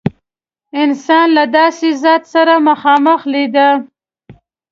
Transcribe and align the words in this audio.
انسان 0.83 1.27
له 1.37 1.43
داسې 1.57 1.87
ذات 2.03 2.23
سره 2.33 2.53
مخامخ 2.67 3.21
لیده. 3.33 3.69